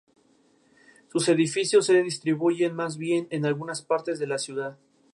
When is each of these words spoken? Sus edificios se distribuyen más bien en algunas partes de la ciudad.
Sus 1.11 1.29
edificios 1.29 1.85
se 1.85 2.01
distribuyen 2.01 2.73
más 2.73 2.97
bien 2.97 3.27
en 3.29 3.45
algunas 3.45 3.83
partes 3.83 4.17
de 4.17 4.25
la 4.25 4.39
ciudad. 4.39 4.79